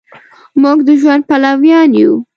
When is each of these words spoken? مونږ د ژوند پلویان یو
مونږ 0.61 0.79
د 0.87 0.89
ژوند 1.01 1.23
پلویان 1.29 1.89
یو 2.01 2.13